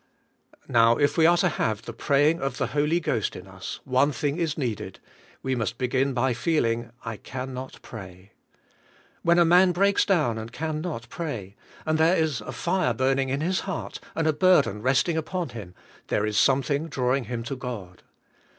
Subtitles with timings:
[0.67, 4.11] Now if we are to have the praying of the Holy Ghost in us one
[4.11, 4.99] thing is needed;
[5.43, 8.31] we must begin by feeling," I can not pray.''
[9.21, 13.29] When a man breaks down and can not pray, and there is a fire burning
[13.29, 15.75] in his heart, and a burden resting upon him,
[16.07, 18.01] there is something drawing him to God."